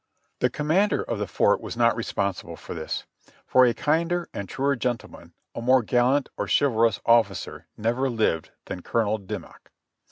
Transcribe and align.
The 0.39 0.49
commander 0.49 1.03
of 1.03 1.19
the 1.19 1.27
fort 1.27 1.61
was 1.61 1.77
not 1.77 1.95
responsible 1.95 2.55
for 2.55 2.73
this, 2.73 3.05
for 3.45 3.67
a 3.67 3.73
kinder 3.75 4.27
and 4.33 4.49
truer 4.49 4.75
gentleman, 4.75 5.35
a 5.53 5.61
more 5.61 5.83
gallant 5.83 6.27
or 6.37 6.47
chivalrous 6.47 6.99
officer 7.05 7.67
never 7.77 8.09
lived 8.09 8.49
than 8.65 8.81
Colonel 8.81 9.19
Dimmock. 9.19 9.69